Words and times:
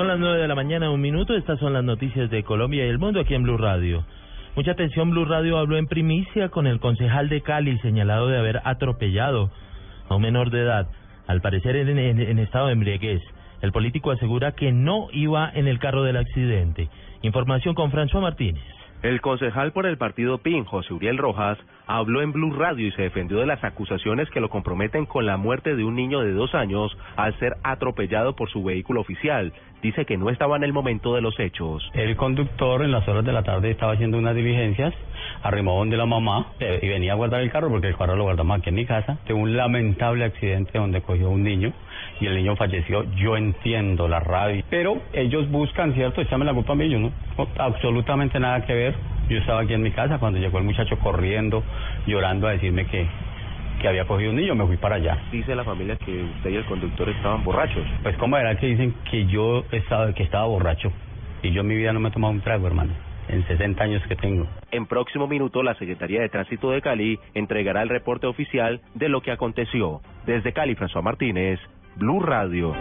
Son 0.00 0.08
las 0.08 0.18
nueve 0.18 0.38
de 0.38 0.48
la 0.48 0.54
mañana, 0.54 0.90
un 0.90 1.02
minuto. 1.02 1.36
Estas 1.36 1.58
son 1.58 1.74
las 1.74 1.84
noticias 1.84 2.30
de 2.30 2.42
Colombia 2.42 2.86
y 2.86 2.88
el 2.88 2.98
mundo 2.98 3.20
aquí 3.20 3.34
en 3.34 3.42
Blue 3.42 3.58
Radio. 3.58 4.02
Mucha 4.56 4.70
atención, 4.70 5.10
Blue 5.10 5.26
Radio 5.26 5.58
habló 5.58 5.76
en 5.76 5.88
primicia 5.88 6.48
con 6.48 6.66
el 6.66 6.80
concejal 6.80 7.28
de 7.28 7.42
Cali 7.42 7.76
señalado 7.80 8.26
de 8.28 8.38
haber 8.38 8.62
atropellado 8.64 9.50
a 10.08 10.14
un 10.14 10.22
menor 10.22 10.48
de 10.48 10.60
edad, 10.62 10.86
al 11.26 11.42
parecer 11.42 11.76
en, 11.76 11.98
en- 11.98 12.38
estado 12.38 12.68
de 12.68 12.72
embriaguez. 12.72 13.20
El 13.60 13.72
político 13.72 14.10
asegura 14.10 14.52
que 14.52 14.72
no 14.72 15.08
iba 15.12 15.50
en 15.52 15.68
el 15.68 15.78
carro 15.78 16.02
del 16.02 16.16
accidente. 16.16 16.88
Información 17.20 17.74
con 17.74 17.92
François 17.92 18.22
Martínez. 18.22 18.64
El 19.02 19.22
concejal 19.22 19.72
por 19.72 19.86
el 19.86 19.96
partido 19.96 20.38
PIN, 20.38 20.64
José 20.66 20.92
Uriel 20.92 21.16
Rojas, 21.16 21.56
habló 21.86 22.20
en 22.20 22.32
Blue 22.32 22.52
Radio 22.52 22.86
y 22.86 22.92
se 22.92 23.02
defendió 23.02 23.38
de 23.38 23.46
las 23.46 23.64
acusaciones 23.64 24.28
que 24.28 24.40
lo 24.40 24.50
comprometen 24.50 25.06
con 25.06 25.24
la 25.24 25.38
muerte 25.38 25.74
de 25.74 25.84
un 25.84 25.94
niño 25.94 26.20
de 26.20 26.34
dos 26.34 26.54
años 26.54 26.94
al 27.16 27.34
ser 27.38 27.56
atropellado 27.62 28.36
por 28.36 28.50
su 28.50 28.62
vehículo 28.62 29.00
oficial. 29.00 29.54
Dice 29.82 30.04
que 30.04 30.18
no 30.18 30.28
estaba 30.28 30.56
en 30.56 30.64
el 30.64 30.74
momento 30.74 31.14
de 31.14 31.22
los 31.22 31.40
hechos. 31.40 31.82
El 31.94 32.14
conductor 32.16 32.84
en 32.84 32.92
las 32.92 33.08
horas 33.08 33.24
de 33.24 33.32
la 33.32 33.42
tarde 33.42 33.70
estaba 33.70 33.94
haciendo 33.94 34.18
unas 34.18 34.34
diligencias, 34.34 34.92
arrimó 35.42 35.78
donde 35.78 35.96
la 35.96 36.04
mamá 36.04 36.48
eh, 36.60 36.80
y 36.82 36.88
venía 36.88 37.12
a 37.12 37.16
guardar 37.16 37.40
el 37.40 37.50
carro 37.50 37.70
porque 37.70 37.88
el 37.88 37.96
carro 37.96 38.16
lo 38.16 38.24
guardamos 38.24 38.58
aquí 38.58 38.68
en 38.68 38.74
mi 38.74 38.84
casa. 38.84 39.16
Tuvo 39.26 39.38
un 39.38 39.56
lamentable 39.56 40.26
accidente 40.26 40.78
donde 40.78 41.00
cogió 41.00 41.30
un 41.30 41.42
niño 41.42 41.72
y 42.20 42.26
el 42.26 42.36
niño 42.36 42.56
falleció. 42.56 43.04
Yo 43.14 43.36
entiendo 43.36 44.08
la 44.08 44.20
rabia, 44.20 44.64
pero 44.68 45.00
ellos 45.12 45.50
buscan, 45.50 45.94
¿cierto? 45.94 46.20
Échame 46.20 46.44
la 46.44 46.54
culpa 46.54 46.72
a 46.72 46.76
mí, 46.76 46.88
yo 46.88 46.98
no 46.98 47.12
absolutamente 47.58 48.38
nada 48.38 48.64
que 48.64 48.74
ver. 48.74 48.94
Yo 49.28 49.38
estaba 49.38 49.60
aquí 49.60 49.74
en 49.74 49.82
mi 49.82 49.92
casa 49.92 50.18
cuando 50.18 50.38
llegó 50.38 50.58
el 50.58 50.64
muchacho 50.64 50.98
corriendo, 50.98 51.62
llorando 52.06 52.48
a 52.48 52.52
decirme 52.52 52.86
que, 52.86 53.06
que 53.80 53.88
había 53.88 54.04
cogido 54.04 54.30
un 54.30 54.36
niño, 54.36 54.54
me 54.54 54.66
fui 54.66 54.76
para 54.76 54.96
allá. 54.96 55.18
Dice 55.30 55.54
la 55.54 55.64
familia 55.64 55.96
que 55.96 56.22
usted 56.22 56.50
y 56.50 56.56
el 56.56 56.64
conductor 56.64 57.08
estaban 57.08 57.44
borrachos. 57.44 57.86
Pues 58.02 58.16
cómo 58.16 58.36
era 58.36 58.56
que 58.56 58.66
dicen 58.66 58.94
que 59.10 59.26
yo 59.26 59.64
estaba, 59.70 60.12
que 60.14 60.24
estaba 60.24 60.46
borracho 60.46 60.92
y 61.42 61.52
yo 61.52 61.62
en 61.62 61.68
mi 61.68 61.76
vida 61.76 61.92
no 61.92 62.00
me 62.00 62.08
he 62.08 62.12
tomado 62.12 62.32
un 62.32 62.40
trago, 62.40 62.66
hermano, 62.66 62.92
en 63.28 63.46
60 63.46 63.82
años 63.82 64.02
que 64.08 64.16
tengo. 64.16 64.46
En 64.72 64.86
próximo 64.86 65.26
minuto, 65.26 65.62
la 65.62 65.74
Secretaría 65.74 66.20
de 66.20 66.28
Tránsito 66.28 66.70
de 66.70 66.82
Cali 66.82 67.18
entregará 67.34 67.82
el 67.82 67.88
reporte 67.88 68.26
oficial 68.26 68.80
de 68.94 69.08
lo 69.08 69.22
que 69.22 69.30
aconteció. 69.30 70.00
Desde 70.26 70.52
Cali, 70.52 70.74
François 70.74 71.02
Martínez, 71.02 71.58
Blue 71.96 72.20
Radio. 72.20 72.74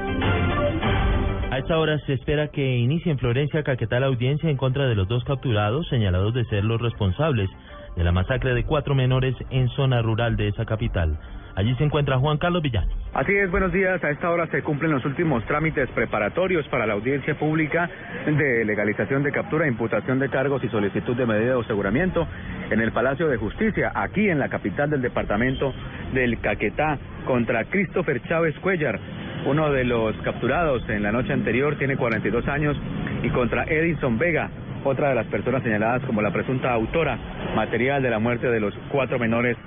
A 1.51 1.57
esta 1.57 1.77
hora 1.77 1.97
se 2.05 2.13
espera 2.13 2.49
que 2.49 2.77
inicie 2.77 3.11
en 3.11 3.17
Florencia, 3.17 3.63
Caquetá, 3.63 3.99
la 3.99 4.07
audiencia 4.07 4.49
en 4.49 4.57
contra 4.57 4.87
de 4.87 4.95
los 4.95 5.07
dos 5.07 5.23
capturados 5.23 5.87
señalados 5.89 6.33
de 6.33 6.45
ser 6.45 6.63
los 6.63 6.81
responsables 6.81 7.49
de 7.95 8.03
la 8.03 8.11
masacre 8.11 8.53
de 8.53 8.63
cuatro 8.63 8.95
menores 8.95 9.35
en 9.49 9.67
zona 9.69 10.01
rural 10.01 10.37
de 10.37 10.49
esa 10.49 10.65
capital. 10.65 11.19
Allí 11.55 11.75
se 11.75 11.83
encuentra 11.83 12.17
Juan 12.17 12.37
Carlos 12.37 12.61
Villani. 12.61 12.89
Así 13.13 13.35
es, 13.35 13.51
buenos 13.51 13.73
días. 13.73 14.01
A 14.01 14.11
esta 14.11 14.29
hora 14.29 14.47
se 14.47 14.61
cumplen 14.61 14.91
los 14.91 15.03
últimos 15.03 15.43
trámites 15.45 15.89
preparatorios 15.89 16.65
para 16.69 16.85
la 16.85 16.93
audiencia 16.93 17.37
pública 17.37 17.89
de 18.25 18.63
legalización 18.63 19.23
de 19.23 19.31
captura, 19.33 19.67
imputación 19.67 20.19
de 20.19 20.29
cargos 20.29 20.63
y 20.63 20.69
solicitud 20.69 21.17
de 21.17 21.25
medida 21.25 21.55
de 21.55 21.59
aseguramiento 21.59 22.25
en 22.69 22.79
el 22.79 22.93
Palacio 22.93 23.27
de 23.27 23.35
Justicia, 23.35 23.91
aquí 23.93 24.29
en 24.29 24.39
la 24.39 24.47
capital 24.47 24.89
del 24.89 25.01
departamento 25.01 25.73
del 26.13 26.39
Caquetá, 26.39 26.97
contra 27.25 27.65
Christopher 27.65 28.21
Chávez 28.27 28.55
Cuellar, 28.59 28.99
uno 29.45 29.71
de 29.71 29.83
los 29.83 30.15
capturados 30.17 30.87
en 30.89 31.03
la 31.03 31.11
noche 31.11 31.33
anterior, 31.33 31.77
tiene 31.77 31.97
42 31.97 32.47
años, 32.47 32.77
y 33.23 33.29
contra 33.29 33.63
Edison 33.63 34.17
Vega, 34.17 34.49
otra 34.83 35.09
de 35.09 35.15
las 35.15 35.27
personas 35.27 35.63
señaladas 35.63 36.03
como 36.03 36.21
la 36.21 36.31
presunta 36.31 36.71
autora 36.71 37.17
material 37.55 38.01
de 38.01 38.09
la 38.09 38.19
muerte 38.19 38.49
de 38.49 38.59
los 38.59 38.73
cuatro 38.91 39.19
menores 39.19 39.57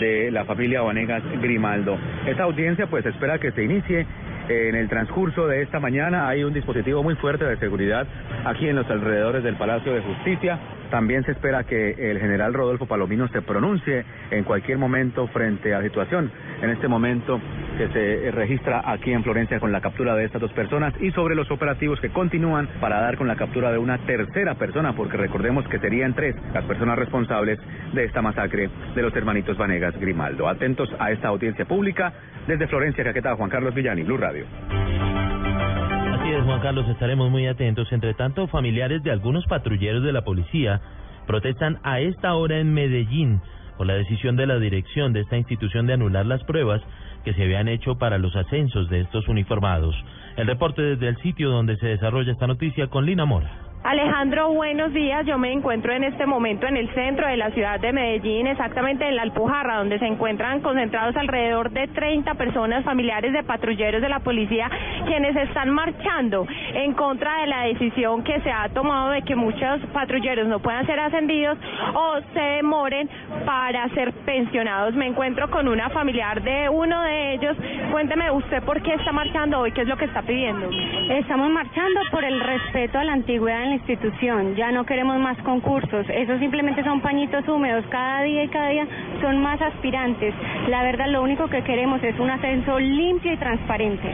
de 0.00 0.30
la 0.30 0.44
familia 0.44 0.82
Vanegas 0.82 1.22
Grimaldo. 1.40 1.98
Esta 2.26 2.44
audiencia 2.44 2.86
pues 2.86 3.04
espera 3.04 3.38
que 3.38 3.52
se 3.52 3.64
inicie 3.64 4.06
en 4.48 4.74
el 4.74 4.88
transcurso 4.88 5.46
de 5.46 5.62
esta 5.62 5.80
mañana. 5.80 6.28
Hay 6.28 6.44
un 6.44 6.52
dispositivo 6.52 7.02
muy 7.02 7.14
fuerte 7.16 7.44
de 7.44 7.56
seguridad 7.56 8.06
aquí 8.44 8.68
en 8.68 8.76
los 8.76 8.88
alrededores 8.90 9.42
del 9.42 9.56
Palacio 9.56 9.92
de 9.92 10.00
Justicia. 10.00 10.58
También 10.90 11.24
se 11.24 11.32
espera 11.32 11.64
que 11.64 12.10
el 12.10 12.20
general 12.20 12.54
Rodolfo 12.54 12.86
Palomino 12.86 13.26
se 13.28 13.42
pronuncie 13.42 14.04
en 14.30 14.44
cualquier 14.44 14.78
momento 14.78 15.26
frente 15.28 15.74
a 15.74 15.78
la 15.78 15.84
situación. 15.84 16.30
En 16.62 16.70
este 16.70 16.88
momento 16.88 17.40
que 17.76 17.88
se 17.88 18.30
registra 18.30 18.82
aquí 18.84 19.12
en 19.12 19.22
Florencia 19.22 19.60
con 19.60 19.72
la 19.72 19.80
captura 19.80 20.14
de 20.14 20.24
estas 20.24 20.40
dos 20.40 20.52
personas 20.52 20.94
y 21.00 21.10
sobre 21.10 21.34
los 21.34 21.50
operativos 21.50 22.00
que 22.00 22.10
continúan 22.10 22.68
para 22.80 23.00
dar 23.00 23.16
con 23.16 23.26
la 23.26 23.36
captura 23.36 23.72
de 23.72 23.78
una 23.78 23.98
tercera 23.98 24.54
persona, 24.54 24.94
porque 24.94 25.16
recordemos 25.16 25.66
que 25.68 25.78
serían 25.78 26.14
tres 26.14 26.36
las 26.52 26.64
personas 26.64 26.98
responsables 26.98 27.58
de 27.92 28.04
esta 28.04 28.22
masacre 28.22 28.70
de 28.94 29.02
los 29.02 29.14
hermanitos 29.14 29.56
Vanegas 29.56 29.98
Grimaldo. 29.98 30.48
Atentos 30.48 30.88
a 30.98 31.10
esta 31.10 31.28
audiencia 31.28 31.64
pública 31.64 32.12
desde 32.46 32.66
Florencia, 32.66 33.04
Caquetá, 33.04 33.34
Juan 33.36 33.50
Carlos 33.50 33.74
Villani, 33.74 34.02
Blue 34.02 34.18
Radio. 34.18 34.46
Así 34.70 36.32
es, 36.32 36.42
Juan 36.44 36.60
Carlos, 36.60 36.88
estaremos 36.88 37.30
muy 37.30 37.46
atentos. 37.46 37.92
Entre 37.92 38.14
tanto, 38.14 38.46
familiares 38.46 39.02
de 39.02 39.10
algunos 39.10 39.44
patrulleros 39.46 40.02
de 40.02 40.12
la 40.12 40.22
policía 40.22 40.80
protestan 41.26 41.78
a 41.82 42.00
esta 42.00 42.34
hora 42.34 42.58
en 42.58 42.72
Medellín 42.72 43.40
por 43.76 43.86
la 43.86 43.94
decisión 43.94 44.36
de 44.36 44.46
la 44.46 44.58
dirección 44.58 45.12
de 45.12 45.20
esta 45.20 45.36
institución 45.36 45.86
de 45.86 45.94
anular 45.94 46.26
las 46.26 46.42
pruebas 46.44 46.82
que 47.24 47.34
se 47.34 47.42
habían 47.42 47.68
hecho 47.68 47.96
para 47.96 48.18
los 48.18 48.36
ascensos 48.36 48.88
de 48.90 49.00
estos 49.00 49.28
uniformados. 49.28 49.94
El 50.36 50.46
reporte 50.46 50.82
desde 50.82 51.08
el 51.08 51.16
sitio 51.18 51.50
donde 51.50 51.76
se 51.76 51.86
desarrolla 51.86 52.32
esta 52.32 52.46
noticia 52.46 52.88
con 52.88 53.06
Lina 53.06 53.24
Mora. 53.24 53.73
Alejandro, 53.84 54.50
buenos 54.50 54.94
días. 54.94 55.26
Yo 55.26 55.36
me 55.36 55.52
encuentro 55.52 55.92
en 55.92 56.04
este 56.04 56.24
momento 56.24 56.66
en 56.66 56.78
el 56.78 56.88
centro 56.94 57.26
de 57.26 57.36
la 57.36 57.50
ciudad 57.50 57.78
de 57.78 57.92
Medellín, 57.92 58.46
exactamente 58.46 59.06
en 59.06 59.14
la 59.14 59.20
Alpujarra, 59.20 59.76
donde 59.76 59.98
se 59.98 60.06
encuentran 60.06 60.62
concentrados 60.62 61.14
alrededor 61.16 61.70
de 61.70 61.86
30 61.88 62.32
personas 62.32 62.82
familiares 62.82 63.34
de 63.34 63.42
patrulleros 63.42 64.00
de 64.00 64.08
la 64.08 64.20
policía, 64.20 64.70
quienes 65.04 65.36
están 65.36 65.68
marchando 65.68 66.46
en 66.72 66.94
contra 66.94 67.42
de 67.42 67.46
la 67.46 67.64
decisión 67.64 68.24
que 68.24 68.40
se 68.40 68.50
ha 68.50 68.70
tomado 68.70 69.10
de 69.10 69.20
que 69.20 69.36
muchos 69.36 69.82
patrulleros 69.92 70.48
no 70.48 70.60
puedan 70.60 70.86
ser 70.86 70.98
ascendidos 70.98 71.58
o 71.92 72.20
se 72.32 72.40
demoren 72.40 73.06
para 73.44 73.86
ser 73.90 74.14
pensionados. 74.24 74.94
Me 74.94 75.08
encuentro 75.08 75.50
con 75.50 75.68
una 75.68 75.90
familiar 75.90 76.42
de 76.42 76.70
uno 76.70 77.02
de 77.02 77.34
ellos. 77.34 77.54
Cuénteme 77.92 78.30
usted 78.30 78.62
por 78.62 78.80
qué 78.80 78.94
está 78.94 79.12
marchando 79.12 79.60
hoy, 79.60 79.72
qué 79.72 79.82
es 79.82 79.88
lo 79.88 79.98
que 79.98 80.06
está 80.06 80.22
pidiendo. 80.22 80.70
Estamos 81.10 81.50
marchando 81.50 82.00
por 82.10 82.24
el 82.24 82.40
respeto 82.40 82.98
a 82.98 83.04
la 83.04 83.12
antigüedad 83.12 83.64
en 83.64 83.73
la 83.74 83.80
institución. 83.80 84.54
Ya 84.56 84.70
no 84.70 84.84
queremos 84.84 85.18
más 85.18 85.36
concursos. 85.38 86.06
Eso 86.08 86.38
simplemente 86.38 86.84
son 86.84 87.00
pañitos 87.00 87.46
húmedos. 87.48 87.84
Cada 87.90 88.22
día 88.22 88.44
y 88.44 88.48
cada 88.48 88.68
día 88.68 88.86
son 89.20 89.42
más 89.42 89.60
aspirantes. 89.60 90.34
La 90.68 90.82
verdad, 90.82 91.08
lo 91.08 91.22
único 91.22 91.48
que 91.48 91.62
queremos 91.64 92.02
es 92.02 92.18
un 92.18 92.30
ascenso 92.30 92.78
limpio 92.78 93.32
y 93.32 93.36
transparente. 93.36 94.08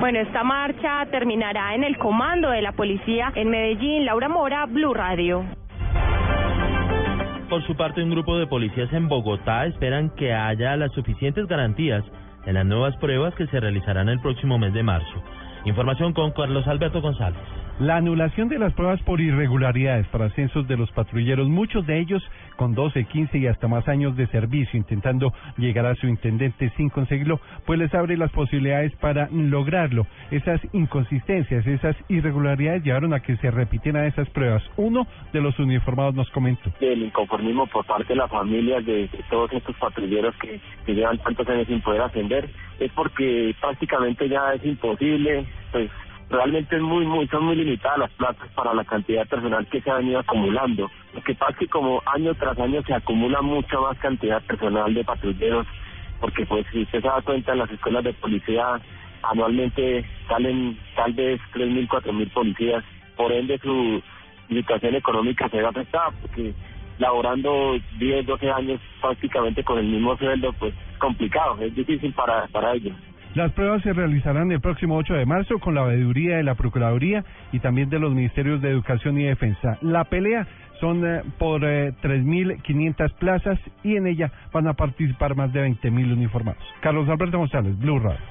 Bueno, 0.00 0.18
esta 0.18 0.42
marcha 0.42 1.06
terminará 1.10 1.74
en 1.74 1.84
el 1.84 1.96
comando 1.98 2.50
de 2.50 2.62
la 2.62 2.72
policía 2.72 3.32
en 3.34 3.50
Medellín. 3.50 4.04
Laura 4.04 4.28
Mora, 4.28 4.66
Blue 4.66 4.94
Radio. 4.94 5.44
Por 7.48 7.64
su 7.66 7.76
parte, 7.76 8.02
un 8.02 8.10
grupo 8.10 8.36
de 8.38 8.48
policías 8.48 8.92
en 8.92 9.08
Bogotá 9.08 9.66
esperan 9.66 10.10
que 10.16 10.34
haya 10.34 10.76
las 10.76 10.92
suficientes 10.92 11.46
garantías 11.46 12.02
en 12.44 12.54
las 12.54 12.66
nuevas 12.66 12.96
pruebas 12.96 13.34
que 13.34 13.46
se 13.46 13.60
realizarán 13.60 14.08
el 14.08 14.20
próximo 14.20 14.58
mes 14.58 14.72
de 14.72 14.82
marzo. 14.82 15.22
Información 15.64 16.12
con 16.12 16.32
Carlos 16.32 16.66
Alberto 16.66 17.00
González. 17.00 17.65
La 17.78 17.96
anulación 17.96 18.48
de 18.48 18.58
las 18.58 18.72
pruebas 18.72 19.02
por 19.02 19.20
irregularidades 19.20 20.06
para 20.06 20.24
ascensos 20.24 20.66
de 20.66 20.78
los 20.78 20.90
patrulleros, 20.92 21.46
muchos 21.46 21.86
de 21.86 22.00
ellos 22.00 22.22
con 22.56 22.74
12, 22.74 23.04
15 23.04 23.36
y 23.36 23.48
hasta 23.48 23.68
más 23.68 23.86
años 23.86 24.16
de 24.16 24.26
servicio, 24.28 24.78
intentando 24.78 25.34
llegar 25.58 25.84
a 25.84 25.94
su 25.94 26.06
intendente 26.06 26.72
sin 26.78 26.88
conseguirlo, 26.88 27.38
pues 27.66 27.78
les 27.78 27.92
abre 27.92 28.16
las 28.16 28.30
posibilidades 28.30 28.96
para 28.96 29.28
lograrlo. 29.30 30.06
Esas 30.30 30.58
inconsistencias, 30.72 31.66
esas 31.66 31.94
irregularidades 32.08 32.82
llevaron 32.82 33.12
a 33.12 33.20
que 33.20 33.36
se 33.36 33.50
repitieran 33.50 34.06
esas 34.06 34.30
pruebas. 34.30 34.62
Uno 34.78 35.06
de 35.34 35.42
los 35.42 35.58
uniformados 35.58 36.14
nos 36.14 36.30
comentó. 36.30 36.70
del 36.80 37.02
inconformismo 37.02 37.66
por 37.66 37.84
parte 37.84 38.14
de 38.14 38.16
las 38.16 38.30
familias 38.30 38.86
de, 38.86 39.06
todos 39.28 39.52
estos 39.52 39.76
patrulleros 39.76 40.34
que, 40.36 40.62
que 40.86 40.94
llevan 40.94 41.18
tantos 41.18 41.46
años 41.46 41.66
sin 41.66 41.82
poder 41.82 42.00
ascender 42.00 42.48
es 42.80 42.90
porque 42.92 43.54
prácticamente 43.60 44.30
ya 44.30 44.54
es 44.54 44.64
imposible, 44.64 45.44
pues 45.72 45.90
realmente 46.28 46.76
es 46.76 46.82
muy, 46.82 47.04
muy, 47.06 47.26
son 47.28 47.44
muy 47.44 47.56
limitadas 47.56 47.98
las 47.98 48.10
plazas 48.12 48.48
para 48.54 48.74
la 48.74 48.84
cantidad 48.84 49.22
de 49.22 49.26
personal 49.28 49.66
que 49.68 49.80
se 49.80 49.90
ha 49.90 49.98
venido 49.98 50.20
acumulando. 50.20 50.90
Lo 51.12 51.22
que 51.22 51.34
pasa 51.34 51.52
es 51.52 51.58
que 51.58 51.68
como 51.68 52.02
año 52.06 52.34
tras 52.34 52.58
año 52.58 52.82
se 52.82 52.94
acumula 52.94 53.42
mucha 53.42 53.78
más 53.80 53.98
cantidad 53.98 54.40
de 54.40 54.46
personal 54.46 54.92
de 54.92 55.04
patrulleros, 55.04 55.66
porque 56.20 56.46
pues 56.46 56.66
si 56.72 56.82
usted 56.82 57.00
se 57.00 57.06
da 57.06 57.22
cuenta 57.22 57.52
en 57.52 57.58
las 57.58 57.70
escuelas 57.70 58.04
de 58.04 58.12
policía 58.14 58.80
anualmente 59.22 60.04
salen 60.28 60.78
tal 60.94 61.12
vez 61.12 61.40
3.000, 61.52 61.88
4.000 61.88 62.32
policías, 62.32 62.84
por 63.16 63.32
ende 63.32 63.58
su 63.58 64.02
situación 64.48 64.94
económica 64.94 65.48
se 65.48 65.58
ve 65.58 65.66
afectada, 65.66 66.10
porque 66.20 66.54
laborando 66.98 67.76
10, 67.98 68.26
12 68.26 68.50
años 68.50 68.80
prácticamente 69.00 69.64
con 69.64 69.78
el 69.78 69.86
mismo 69.86 70.16
sueldo, 70.16 70.52
pues 70.54 70.74
es 70.92 70.98
complicado, 70.98 71.58
es 71.60 71.74
difícil 71.74 72.12
para, 72.12 72.46
para 72.48 72.74
ellos. 72.74 72.96
Las 73.36 73.52
pruebas 73.52 73.82
se 73.82 73.92
realizarán 73.92 74.50
el 74.50 74.62
próximo 74.62 74.96
8 74.96 75.12
de 75.12 75.26
marzo 75.26 75.58
con 75.58 75.74
la 75.74 75.82
veeduría 75.82 76.38
de 76.38 76.42
la 76.42 76.54
Procuraduría 76.54 77.22
y 77.52 77.58
también 77.58 77.90
de 77.90 77.98
los 77.98 78.14
Ministerios 78.14 78.62
de 78.62 78.70
Educación 78.70 79.20
y 79.20 79.24
Defensa. 79.24 79.76
La 79.82 80.04
pelea 80.04 80.46
son 80.80 81.04
eh, 81.04 81.20
por 81.38 81.62
eh, 81.62 81.92
3.500 82.02 83.12
plazas 83.16 83.58
y 83.84 83.96
en 83.96 84.06
ella 84.06 84.32
van 84.54 84.66
a 84.68 84.72
participar 84.72 85.36
más 85.36 85.52
de 85.52 85.68
20.000 85.68 86.14
uniformados. 86.14 86.62
Carlos 86.80 87.06
Alberto 87.10 87.36
González, 87.36 87.78
Blue 87.78 87.98
Radio. 87.98 88.24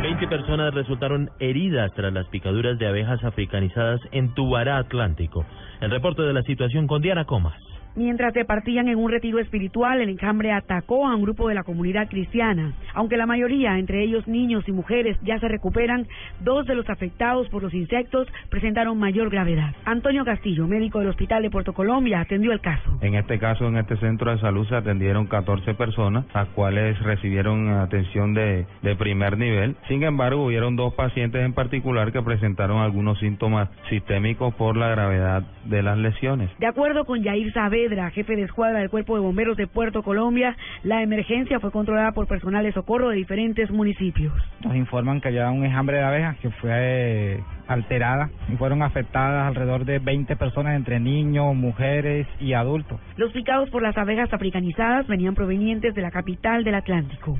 Veinte 0.00 0.28
personas 0.28 0.72
resultaron 0.72 1.28
heridas 1.40 1.92
tras 1.96 2.12
las 2.12 2.28
picaduras 2.28 2.78
de 2.78 2.86
abejas 2.86 3.24
africanizadas 3.24 4.00
en 4.12 4.32
Tubará 4.32 4.78
Atlántico. 4.78 5.44
El 5.80 5.90
reporte 5.90 6.22
de 6.22 6.34
la 6.34 6.42
situación 6.42 6.86
con 6.86 7.02
Diana 7.02 7.24
Comas. 7.24 7.60
Mientras 7.96 8.32
se 8.32 8.44
partían 8.44 8.86
en 8.86 8.96
un 8.96 9.10
retiro 9.10 9.40
espiritual, 9.40 10.00
el 10.00 10.10
enjambre 10.10 10.52
atacó 10.52 11.08
a 11.08 11.16
un 11.16 11.22
grupo 11.22 11.48
de 11.48 11.56
la 11.56 11.64
comunidad 11.64 12.08
cristiana. 12.08 12.72
Aunque 12.94 13.16
la 13.16 13.26
mayoría, 13.26 13.78
entre 13.78 14.02
ellos 14.02 14.26
niños 14.26 14.64
y 14.68 14.72
mujeres, 14.72 15.16
ya 15.22 15.38
se 15.38 15.48
recuperan, 15.48 16.06
dos 16.40 16.66
de 16.66 16.74
los 16.74 16.88
afectados 16.88 17.48
por 17.48 17.62
los 17.62 17.74
insectos 17.74 18.28
presentaron 18.48 18.98
mayor 18.98 19.30
gravedad. 19.30 19.74
Antonio 19.84 20.24
Castillo, 20.24 20.66
médico 20.66 20.98
del 20.98 21.08
Hospital 21.08 21.42
de 21.42 21.50
Puerto 21.50 21.72
Colombia, 21.72 22.20
atendió 22.20 22.52
el 22.52 22.60
caso. 22.60 22.98
En 23.00 23.14
este 23.14 23.38
caso, 23.38 23.68
en 23.68 23.76
este 23.76 23.96
centro 23.96 24.30
de 24.30 24.38
salud 24.38 24.66
se 24.68 24.76
atendieron 24.76 25.26
14 25.26 25.74
personas, 25.74 26.24
las 26.34 26.48
cuales 26.48 26.98
recibieron 27.02 27.68
atención 27.68 28.34
de, 28.34 28.66
de 28.82 28.96
primer 28.96 29.38
nivel. 29.38 29.76
Sin 29.88 30.02
embargo, 30.02 30.44
hubieron 30.44 30.76
dos 30.76 30.94
pacientes 30.94 31.42
en 31.44 31.52
particular 31.52 32.12
que 32.12 32.22
presentaron 32.22 32.78
algunos 32.78 33.18
síntomas 33.18 33.68
sistémicos 33.88 34.54
por 34.54 34.76
la 34.76 34.88
gravedad 34.88 35.42
de 35.64 35.82
las 35.82 35.98
lesiones. 35.98 36.50
De 36.58 36.66
acuerdo 36.66 37.04
con 37.04 37.22
Yair 37.22 37.52
Saavedra, 37.52 38.10
jefe 38.10 38.36
de 38.36 38.42
escuadra 38.42 38.80
del 38.80 38.90
Cuerpo 38.90 39.14
de 39.14 39.20
Bomberos 39.20 39.56
de 39.56 39.66
Puerto 39.66 40.02
Colombia, 40.02 40.56
la 40.82 41.02
emergencia 41.02 41.60
fue 41.60 41.70
controlada 41.70 42.12
por 42.12 42.26
personal 42.26 42.64
de 42.64 42.72
socorro 42.80 43.10
de 43.10 43.16
diferentes 43.16 43.70
municipios. 43.70 44.32
Nos 44.64 44.74
informan 44.74 45.20
que 45.20 45.28
había 45.28 45.50
un 45.50 45.64
enjambre 45.66 45.98
de 45.98 46.02
abejas 46.02 46.38
que 46.38 46.48
fue 46.50 46.70
eh, 46.72 47.44
alterada 47.68 48.30
y 48.50 48.56
fueron 48.56 48.82
afectadas 48.82 49.48
alrededor 49.48 49.84
de 49.84 49.98
20 49.98 50.34
personas 50.36 50.76
entre 50.76 50.98
niños, 50.98 51.54
mujeres 51.54 52.26
y 52.40 52.54
adultos. 52.54 52.98
Los 53.16 53.32
picados 53.32 53.68
por 53.68 53.82
las 53.82 53.98
abejas 53.98 54.32
africanizadas 54.32 55.06
venían 55.08 55.34
provenientes 55.34 55.94
de 55.94 56.00
la 56.00 56.10
capital 56.10 56.64
del 56.64 56.76
Atlántico. 56.76 57.38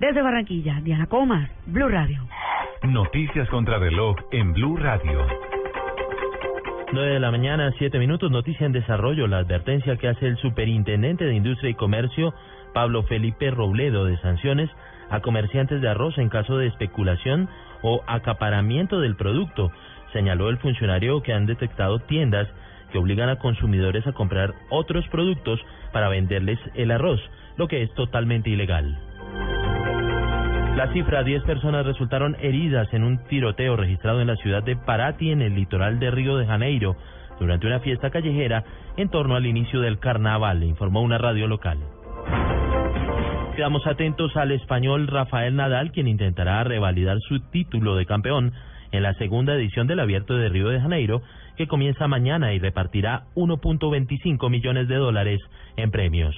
Desde 0.00 0.22
Barranquilla, 0.22 0.80
Diana 0.82 1.06
Comas, 1.06 1.48
Blue 1.66 1.88
Radio. 1.88 2.26
Noticias 2.82 3.48
contra 3.48 3.78
reloj 3.78 4.16
en 4.32 4.52
Blue 4.54 4.76
Radio. 4.76 5.24
9 6.92 7.12
de 7.12 7.20
la 7.20 7.30
mañana, 7.30 7.72
7 7.78 8.00
minutos, 8.00 8.32
noticia 8.32 8.66
en 8.66 8.72
desarrollo. 8.72 9.28
La 9.28 9.38
advertencia 9.38 9.96
que 9.96 10.08
hace 10.08 10.26
el 10.26 10.36
superintendente 10.38 11.24
de 11.24 11.36
Industria 11.36 11.70
y 11.70 11.74
Comercio, 11.74 12.34
Pablo 12.74 13.04
Felipe 13.04 13.52
Robledo, 13.52 14.06
de 14.06 14.18
sanciones 14.18 14.68
a 15.08 15.20
comerciantes 15.20 15.80
de 15.80 15.88
arroz 15.88 16.18
en 16.18 16.28
caso 16.28 16.58
de 16.58 16.66
especulación 16.66 17.48
o 17.82 18.02
acaparamiento 18.08 19.00
del 19.00 19.14
producto. 19.14 19.70
Señaló 20.12 20.48
el 20.48 20.58
funcionario 20.58 21.22
que 21.22 21.32
han 21.32 21.46
detectado 21.46 22.00
tiendas 22.00 22.48
que 22.90 22.98
obligan 22.98 23.28
a 23.28 23.38
consumidores 23.38 24.04
a 24.08 24.12
comprar 24.12 24.54
otros 24.68 25.06
productos 25.08 25.60
para 25.92 26.08
venderles 26.08 26.58
el 26.74 26.90
arroz, 26.90 27.20
lo 27.56 27.68
que 27.68 27.82
es 27.82 27.94
totalmente 27.94 28.50
ilegal. 28.50 28.98
La 30.80 30.90
cifra, 30.94 31.22
10 31.22 31.42
personas 31.42 31.84
resultaron 31.84 32.38
heridas 32.40 32.88
en 32.94 33.04
un 33.04 33.22
tiroteo 33.24 33.76
registrado 33.76 34.22
en 34.22 34.28
la 34.28 34.36
ciudad 34.36 34.62
de 34.62 34.76
Paraty, 34.76 35.30
en 35.30 35.42
el 35.42 35.54
litoral 35.54 35.98
de 36.00 36.10
Río 36.10 36.38
de 36.38 36.46
Janeiro, 36.46 36.96
durante 37.38 37.66
una 37.66 37.80
fiesta 37.80 38.08
callejera 38.08 38.64
en 38.96 39.10
torno 39.10 39.36
al 39.36 39.44
inicio 39.44 39.82
del 39.82 39.98
carnaval, 39.98 40.62
informó 40.62 41.02
una 41.02 41.18
radio 41.18 41.48
local. 41.48 41.80
Quedamos 43.54 43.86
atentos 43.86 44.34
al 44.38 44.52
español 44.52 45.06
Rafael 45.06 45.54
Nadal, 45.54 45.92
quien 45.92 46.08
intentará 46.08 46.64
revalidar 46.64 47.18
su 47.28 47.40
título 47.50 47.94
de 47.94 48.06
campeón 48.06 48.54
en 48.90 49.02
la 49.02 49.12
segunda 49.12 49.52
edición 49.56 49.86
del 49.86 50.00
Abierto 50.00 50.34
de 50.34 50.48
Río 50.48 50.70
de 50.70 50.80
Janeiro, 50.80 51.20
que 51.58 51.66
comienza 51.66 52.08
mañana 52.08 52.54
y 52.54 52.58
repartirá 52.58 53.24
1.25 53.34 54.48
millones 54.48 54.88
de 54.88 54.96
dólares 54.96 55.40
en 55.76 55.90
premios. 55.90 56.34